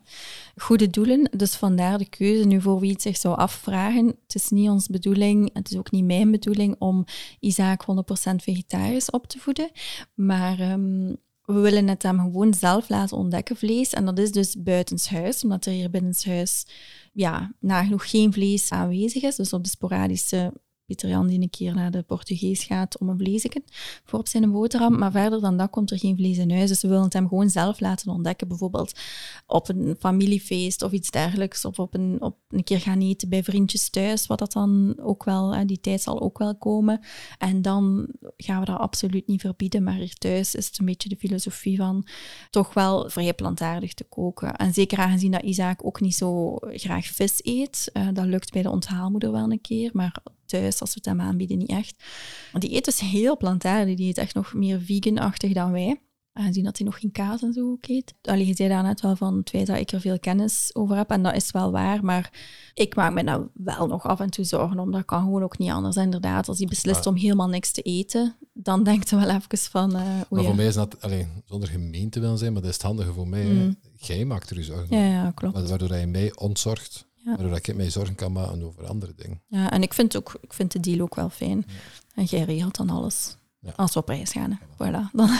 [0.56, 1.30] goede doelen.
[1.36, 2.46] Dus vandaar de keuze.
[2.46, 5.90] Nu, voor wie het zich zou afvragen, het is niet ons bedoeling, het is ook
[5.90, 7.04] niet mijn bedoeling om
[7.40, 9.70] Isaac 100% vegetarisch op te voeden.
[10.14, 13.92] Maar ehm, we willen het hem gewoon zelf laten ontdekken, vlees.
[13.92, 16.66] En dat is dus buitenshuis, omdat er hier binnenshuis
[17.12, 19.36] ja, nagenoeg geen vlees aanwezig is.
[19.36, 20.52] Dus op de sporadische
[20.86, 23.62] Pieter Jan die een keer naar de Portugees gaat om een vleesje
[24.04, 24.98] voor op zijn boterham.
[24.98, 26.68] Maar verder dan dat komt er geen vlees in huis.
[26.68, 28.48] Dus willen het hem gewoon zelf laten ontdekken.
[28.48, 29.00] Bijvoorbeeld
[29.46, 31.64] op een familiefeest of iets dergelijks.
[31.64, 34.26] Of op een, op een keer gaan eten bij vriendjes thuis.
[34.26, 37.00] Wat dat dan ook wel, die tijd zal ook wel komen.
[37.38, 39.82] En dan gaan we dat absoluut niet verbieden.
[39.82, 42.06] Maar hier thuis is het een beetje de filosofie van
[42.50, 44.56] toch wel vrij plantaardig te koken.
[44.56, 47.90] En zeker aangezien dat Isaac ook niet zo graag vis eet.
[47.92, 49.90] eh, dat lukt bij de onthaalmoeder wel een keer.
[49.92, 52.04] Maar thuis, als we het hem aanbieden, niet echt.
[52.52, 53.96] Want die eet dus heel plantaardig.
[53.96, 56.00] Die eet echt nog meer vegan-achtig dan wij.
[56.32, 58.14] Aangezien dat hij nog geen kaas en zo ook eet.
[58.22, 61.10] Allee, je zei daarnet wel van het feit dat ik er veel kennis over heb.
[61.10, 62.04] En dat is wel waar.
[62.04, 62.30] Maar
[62.74, 64.90] ik maak me nou wel nog af en toe zorgen om.
[64.92, 65.96] Dat kan gewoon ook niet anders.
[65.96, 69.58] Inderdaad, als hij beslist Maar- om helemaal niks te eten, dan denkt hij wel even
[69.58, 69.96] van...
[69.96, 72.76] eh Maar voor mij is dat, allee, zonder gemeen te willen zijn, maar dat is
[72.76, 73.44] het handige voor mij.
[73.44, 73.76] Mm.
[73.96, 75.12] Jij maakt er je zorgen ja, om.
[75.12, 75.54] ja, klopt.
[75.60, 77.05] Wa- Waardoor hij mij ontzorgt.
[77.26, 77.36] Ja.
[77.36, 79.42] Waardoor ik mij zorgen kan maken over andere dingen.
[79.46, 81.66] Ja, en ik vind, ook, ik vind de deal ook wel fijn.
[82.14, 83.36] En jij regelt dan alles.
[83.60, 83.72] Ja.
[83.76, 84.58] Als we op reis gaan.
[84.74, 85.10] Voilà.
[85.12, 85.30] Dan,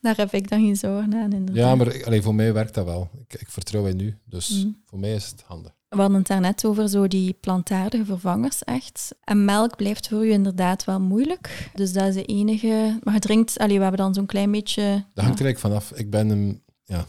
[0.00, 1.56] daar heb ik dan geen zorgen aan, inderdaad.
[1.56, 3.08] Ja, maar allee, voor mij werkt dat wel.
[3.28, 4.18] Ik, ik vertrouw in nu.
[4.24, 4.76] Dus Mm.
[4.84, 5.72] voor mij is het handig.
[5.88, 9.14] We hadden het daarnet over zo die plantaardige vervangers, echt.
[9.24, 11.70] En melk blijft voor u inderdaad wel moeilijk.
[11.74, 12.98] Dus dat is de enige...
[13.02, 13.58] Maar je drinkt...
[13.58, 14.82] Allee, we hebben dan zo'n klein beetje...
[15.14, 15.92] Dat hangt er eigenlijk vanaf.
[15.92, 16.62] Ik ben een...
[16.84, 17.04] Ja,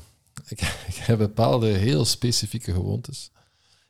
[0.47, 3.31] ik, ik heb bepaalde heel specifieke gewoontes.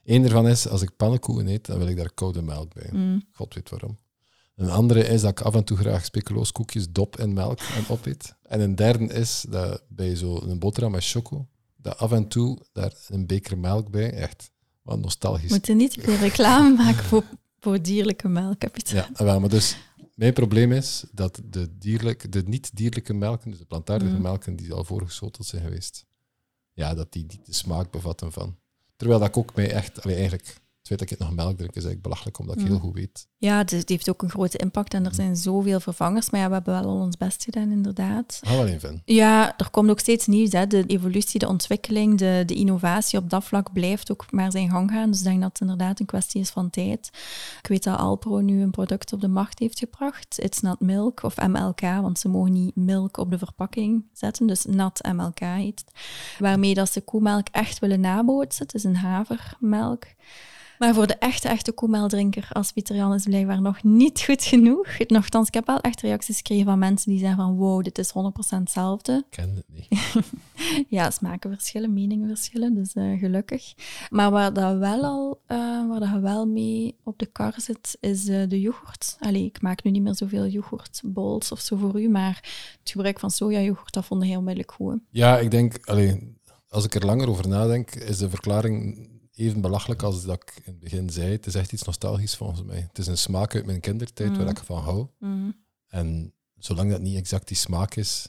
[0.03, 2.89] Eén daarvan is, als ik pannenkoeken eet, dan wil ik daar koude melk bij.
[2.91, 3.97] Mm, God weet waarom.
[4.55, 7.83] Een andere is dat ik af en toe graag speculoos koekjes dop in melk en
[7.89, 8.35] opeet.
[8.43, 12.93] En een derde is dat bij zo'n boterham met choco, dat af en toe daar
[13.07, 15.49] een beker melk bij, echt, wat nostalgisch.
[15.49, 17.23] moeten niet veel reclame maken voor,
[17.59, 19.07] voor dierlijke melk, heb je het?
[19.15, 19.77] Ja, wel, maar dus
[20.15, 24.21] mijn probleem is dat de, dierlijk, de niet-dierlijke melken, dus de plantaardige Mhm.
[24.21, 26.05] melken die al voorgeschoteld zijn geweest,
[26.73, 28.55] ja, dat die niet de smaak bevatten van.
[29.01, 31.75] Terwijl dat ik ook mij echt, allee, eigenlijk, het feit dat ik nog melk drink
[31.75, 33.27] is eigenlijk belachelijk, omdat ik heel goed weet.
[33.37, 36.29] Ja, dus het heeft ook een grote impact en er zijn zoveel vervangers.
[36.29, 38.39] Maar ja, we hebben wel al ons best gedaan, inderdaad.
[38.41, 39.01] Hou wel een van.
[39.05, 40.51] Ja, er komt ook steeds nieuws.
[40.51, 40.67] Hè.
[40.67, 44.91] De evolutie, de ontwikkeling, de, de innovatie op dat vlak blijft ook maar zijn gang
[44.91, 45.09] gaan.
[45.09, 47.09] Dus ik denk dat het inderdaad een kwestie is van tijd.
[47.61, 50.39] Ik weet dat Alpro nu een product op de markt heeft gebracht.
[50.39, 54.47] It's not milk of MLK, want ze mogen niet milk op de verpakking zetten.
[54.47, 55.99] Dus nat MLK heet het.
[56.39, 58.65] Waarmee dat ze koemelk echt willen nabootsen.
[58.65, 60.05] Het is een havermelk.
[60.81, 64.87] Maar voor de echte, echte koemeldrinker als Pieter Jan is blijkbaar nog niet goed genoeg.
[65.07, 68.09] Nochtans, ik heb wel echt reacties gekregen van mensen die zeggen van wow, dit is
[68.09, 68.13] 100%
[68.47, 69.13] hetzelfde.
[69.17, 69.89] Ik ken het niet.
[70.89, 73.73] Ja, smaken verschillen, meningen verschillen, dus eh, gelukkig.
[74.09, 77.97] Maar waar dat wel al, eh, waar dat je wel mee op de kar zit,
[77.99, 79.15] is eh, de yoghurt.
[79.19, 82.35] Allee, ik maak nu niet meer zoveel yoghurtbowls of zo voor u, maar
[82.79, 84.91] het gebruik van sojayoghurt, dat vond ik heel onmiddellijk goed.
[84.93, 84.97] hè.
[85.09, 86.37] Ja, ik denk, allee,
[86.69, 89.09] als ik er langer over nadenk, is de verklaring
[89.41, 91.31] even belachelijk als dat ik in het begin zei.
[91.31, 92.79] Het is echt iets nostalgisch volgens mij.
[92.87, 94.37] Het is een smaak uit mijn kindertijd Mm.
[94.37, 95.07] waar ik van hou.
[95.19, 95.51] Mhm.
[95.87, 98.27] En zolang dat niet exact die smaak is,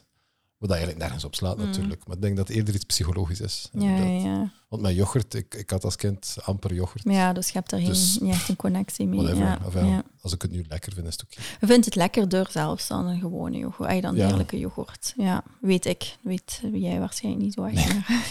[0.57, 1.63] wat dat eigenlijk nergens op slaat Mm.
[1.65, 2.07] natuurlijk.
[2.07, 3.69] Maar ik denk dat het eerder iets psychologisch is.
[3.73, 4.23] Ja, ja, inderdaad.
[4.23, 4.53] ja.
[4.73, 7.03] Want met yoghurt, ik, ik had als kind amper yoghurt.
[7.03, 9.21] Ja, dus je hebt daar geen, Dus- niet echt een connectie mee.
[9.35, 9.85] Whatever.
[9.85, 10.03] Ja.
[10.21, 11.41] Als ik het nu lekker vind, is het oké.
[11.59, 13.89] Je vindt het lekkerder zelfs dan een gewone yoghurt.
[13.89, 14.25] Ay, dan Ja.
[14.27, 15.13] heerlijke yoghurt.
[15.17, 16.15] Ja, weet ik.
[16.21, 17.55] Weet jij waarschijnlijk niet.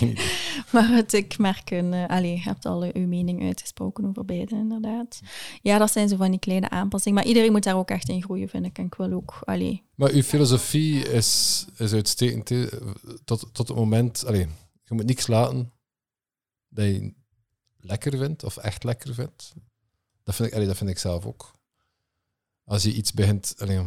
[0.01, 0.15] Nee.
[0.73, 1.93] maar- het, ik merk een...
[1.93, 5.21] eh allee, je hebt al uw mening uitgesproken over beide, inderdaad.
[5.63, 7.19] Ja, dat zijn zo van die kleine aanpassingen.
[7.19, 8.79] Maar iedereen moet daar ook echt in groeien, vind ik.
[8.79, 9.39] En ik wil ook...
[9.45, 12.71] Allee, Maar uw filosofie is, is uitstekend.
[13.25, 14.47] Tot, tot het moment, allee,
[14.85, 15.73] je moet niks laten
[16.75, 17.15] dat je
[17.81, 19.53] lekker vindt of echt lekker vindt.
[20.23, 21.53] Dat vind ik, allee, dat vind ik zelf ook.
[22.65, 23.87] Als je iets begint, allee,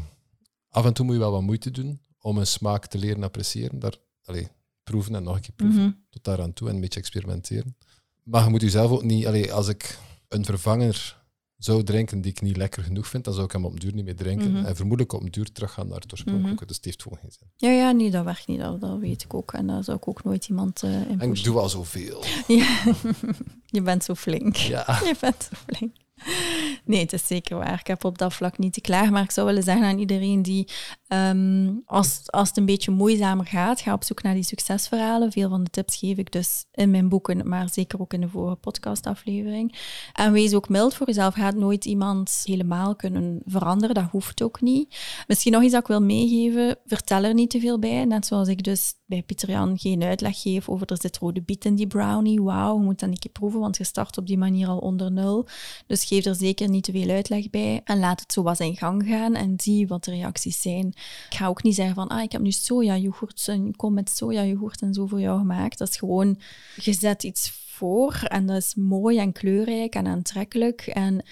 [0.69, 3.79] af en toe moet je wel wat moeite doen om een smaak te leren appreciëren.
[3.79, 4.47] Daar, allee,
[4.83, 5.81] proeven en nog een keer proeven.
[5.81, 5.91] mhm.
[6.09, 7.77] Tot daaraan toe en een beetje experimenteren.
[8.23, 11.23] Maar je moet jezelf ook niet, allee, als ik een vervanger
[11.57, 13.93] zou drinken die ik niet lekker genoeg vind, dan zou ik hem op een duur
[13.93, 14.51] niet meer drinken.
[14.51, 14.65] Mhm.
[14.65, 16.65] En vermoedelijk op een duur teruggaan naar het oorspronkelijke.
[16.65, 17.47] Dus het heeft gewoon geen zin.
[17.55, 18.59] Ja, ja, nee, dat werkt niet.
[18.59, 19.53] Dat, dat weet ik ook.
[19.53, 22.23] En daar zou ik ook nooit iemand eh in En ik doe al zoveel.
[22.47, 22.83] Ja.
[23.65, 24.55] je bent zo flink.
[24.55, 24.85] Ja.
[25.05, 25.95] Je bent zo flink.
[26.85, 27.79] Nee, het is zeker waar.
[27.79, 29.11] Ik heb op dat vlak niet te klaar.
[29.11, 30.67] Maar ik zou willen zeggen aan iedereen die,
[31.07, 35.31] ehm, als, als het een beetje moeizamer gaat, ga op zoek naar die succesverhalen.
[35.31, 38.29] Veel van de tips geef ik dus in mijn boeken, maar zeker ook in de
[38.29, 39.75] vorige podcastaflevering.
[40.13, 41.33] En wees ook mild voor jezelf.
[41.33, 43.95] Gaat nooit iemand helemaal kunnen veranderen.
[43.95, 45.23] Dat hoeft ook niet.
[45.27, 46.77] Misschien nog iets dat ik wil meegeven.
[46.85, 48.05] Vertel er niet te veel bij.
[48.05, 51.65] Net zoals ik dus bij Pieter Jan geen uitleg geef over er zit rode biet
[51.65, 52.41] in die brownie.
[52.41, 55.11] Wauw, je moet dat een keer proeven, want je start op die manier al onder
[55.11, 55.47] nul.
[55.87, 58.77] Dus geef er zeker niet te veel uitleg bij en laat het zo wat in
[58.77, 60.87] gang gaan en zie wat de reacties zijn.
[61.29, 64.81] Ik ga ook niet zeggen van, ah, ik heb nu soja-yoghurt en kom met soja-yoghurt
[64.81, 65.77] en zo voor jou gemaakt.
[65.77, 66.39] Dat is gewoon,
[66.75, 71.23] je zet iets voor en dat is mooi en kleurrijk en aantrekkelijk en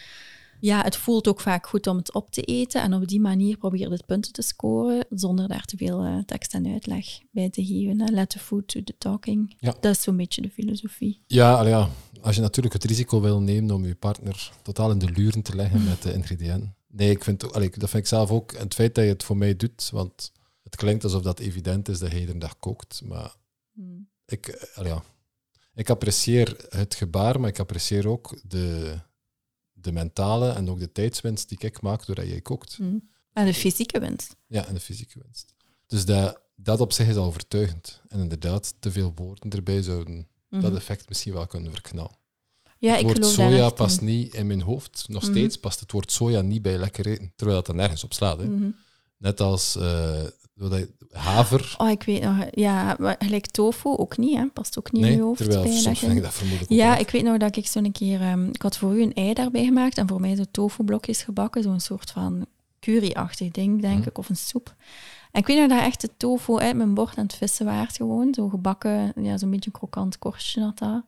[0.63, 2.82] ja, het voelt ook vaak goed om het op te eten.
[2.82, 6.54] En op die manier probeer je punten te scoren, zonder daar te veel uh, tekst
[6.54, 8.02] en uitleg bij te geven.
[8.02, 8.12] Hè.
[8.12, 9.56] Let the food to the talking.
[9.60, 9.76] Ja.
[9.80, 11.23] Dat is zo'n beetje de filosofie.
[11.28, 11.89] Ja,
[12.21, 15.56] als je natuurlijk het risico wil nemen om je partner totaal in de luren te
[15.56, 16.76] leggen met de ingrediënten.
[16.88, 18.52] Nee, ik vind, allee, dat vind ik zelf ook.
[18.52, 20.32] En het feit dat je het voor mij doet, want
[20.63, 23.02] het klinkt alsof dat evident is dat je iedere dag kookt.
[23.06, 23.36] Maar
[23.73, 24.10] Hmm.
[24.26, 25.04] ik, eh, ja,
[25.76, 28.99] ik apprecieer het gebaar, maar ik apprecieer ook de,
[29.84, 32.76] de mentale en ook de tijdswinst die ik maak doordat jij kookt.
[32.76, 33.10] Hmm.
[33.34, 34.36] En de fysieke winst.
[34.48, 35.54] Ja, en de fysieke winst.
[35.88, 38.02] Dus dat, dat op zich is al overtuigend.
[38.08, 40.76] En inderdaad, te veel woorden erbij zouden dat Mhm.
[40.76, 42.15] effect misschien wel kunnen verknallen.
[42.78, 44.06] Ja, het ik woord soja past in.
[44.06, 45.06] niet in mijn hoofd.
[45.08, 45.32] Nog Mhm.
[45.32, 48.38] steeds past het woord soja niet bij lekker eten, terwijl het er nergens op slaat.
[48.38, 48.46] Hè.
[48.46, 48.69] Mhm.
[49.17, 50.24] Net als eh,
[50.56, 51.76] je- haver.
[51.78, 54.46] Oh, ik weet nog, ja, maar gelijk tofu ook niet, hè?
[54.48, 55.38] Past ook niet nee, in je hoofd.
[55.38, 58.22] terwijl bij soms ik dat vermoedelijk Ja, ik weet nog dat ik zo'n keer...
[58.22, 61.63] ehm, ik had voor u een ei daarbij gemaakt en voor mij zo tofu-blokjes gebakken.
[61.63, 62.46] Zo'n soort van
[62.80, 64.08] curry-achtig ding, denk Mhm.
[64.08, 64.76] ik, of een soep.
[65.32, 67.96] En ik weet nog dat echt de tofu uit mijn bord aan het vissen waard
[67.96, 68.34] gewoon.
[68.34, 71.04] Zo gebakken, ja, zo'n beetje een krokant korstje had dat.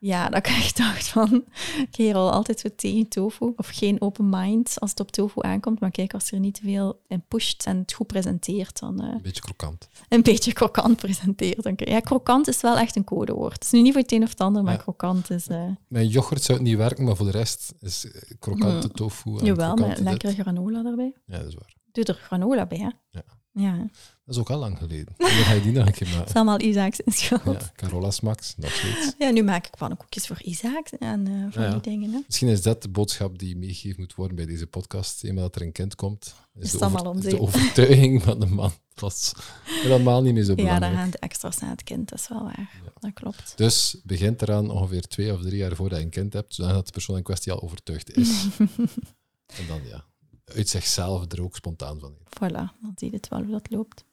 [0.00, 1.44] Ja, dat ik echt dacht van,
[1.90, 3.52] kerel, altijd zo tegen tofu.
[3.56, 5.80] Of geen open mind als het op tofu aankomt.
[5.80, 9.00] Maar kijk, als er niet te veel in pusht en het goed presenteert, dan...
[9.00, 9.88] eh, Een beetje krokant.
[10.08, 11.62] een beetje krokant presenteert.
[11.62, 13.52] Dan Ja, krokant is wel echt een codewoord.
[13.52, 14.78] Het is nu niet voor het een of het ander, maar Ja.
[14.78, 15.46] krokant is...
[15.46, 18.92] eh Met yoghurt zou het niet werken, maar voor de rest is eh, krokante Mm.
[18.94, 21.12] tofu en jawel, met lekkere granola erbij.
[21.26, 21.74] Ja, dat is waar.
[21.92, 22.88] Doe er granola bij, hè?
[23.10, 23.22] Ja.
[23.52, 23.86] Ja,
[24.28, 25.14] Dat is ook al lang geleden.
[25.16, 26.26] Dan ga je die nog een keer maken.
[26.26, 27.42] is allemaal Isaac's in schuld.
[27.44, 27.70] Ja, Ja.
[27.74, 29.14] Carola Smax, dat zoiets.
[29.32, 31.72] nu maak ik pannenkoekjes voor Isaac en van Ja, ja.
[31.72, 32.10] die dingen.
[32.10, 32.18] Hè?
[32.26, 35.24] Misschien is dat de boodschap die meegegeven moet worden bij deze podcast.
[35.24, 38.46] Eenmaal dat er een kind komt, is, Is de, het over- de overtuiging van de
[38.46, 39.32] man pas
[39.64, 41.00] helemaal niet meer zo Ja, daar belangrijk.
[41.02, 42.70] gaan de extra's naar het kind, dat is wel waar.
[42.84, 42.90] Ja.
[43.00, 43.52] Dat klopt.
[43.56, 46.92] Dus begint eraan ongeveer twee of drie jaar voordat je een kind hebt, zodat de
[46.92, 48.46] persoon in kwestie al overtuigd is.
[49.58, 50.04] en dan ja,
[50.44, 52.14] uit zichzelf er ook spontaan van.
[52.34, 54.04] Voilà, dan zie je het wel hoe dat loopt.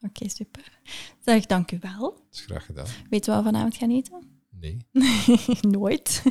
[0.00, 0.80] Oké, super.
[1.20, 2.00] Zeg, dank u wel.
[2.00, 2.86] Dat is graag gedaan.
[3.10, 4.40] Weet je wat we vanavond gaan eten?
[4.50, 4.86] Nee.
[5.78, 6.22] Nooit.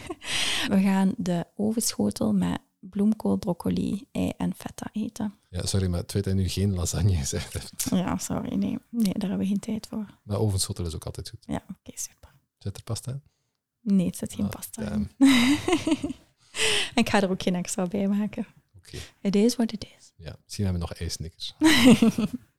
[0.68, 5.34] We gaan de ovenschotel met bloemkool, broccoli, ei en feta eten.
[5.50, 7.86] Ja, sorry, maar het feit dat je nu geen lasagne gezegd hebt.
[7.90, 8.78] Ja, sorry, nee.
[8.90, 10.06] Nee, daar hebben we geen tijd voor.
[10.24, 11.44] Maar ovenschotel is ook altijd goed.
[11.48, 12.34] Ja, oké, super.
[12.58, 13.22] Zit er pasta in?
[13.82, 15.12] Nee, het zit geen Ah, pasta in.
[17.02, 18.48] ik ga er ook geen extra bij maken.
[18.78, 18.98] Oké.
[19.20, 20.12] Het is wat het is.
[20.16, 21.54] Ja, misschien hebben we nog ijsnickers.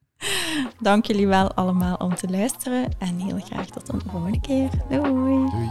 [0.81, 4.69] Dank jullie wel allemaal om te luisteren en heel graag tot een volgende keer.
[4.89, 5.51] Doei!
[5.51, 5.71] Doei.